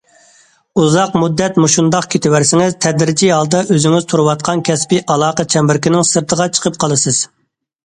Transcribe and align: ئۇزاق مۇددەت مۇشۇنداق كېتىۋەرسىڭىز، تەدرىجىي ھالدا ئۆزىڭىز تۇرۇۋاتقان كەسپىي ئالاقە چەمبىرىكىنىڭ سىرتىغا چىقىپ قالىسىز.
ئۇزاق 0.83 1.11
مۇددەت 1.23 1.59
مۇشۇنداق 1.63 2.07
كېتىۋەرسىڭىز، 2.15 2.73
تەدرىجىي 2.87 3.31
ھالدا 3.35 3.63
ئۆزىڭىز 3.77 4.09
تۇرۇۋاتقان 4.15 4.65
كەسپىي 4.71 5.05
ئالاقە 5.17 5.49
چەمبىرىكىنىڭ 5.55 6.11
سىرتىغا 6.15 6.51
چىقىپ 6.59 6.83
قالىسىز. 6.87 7.25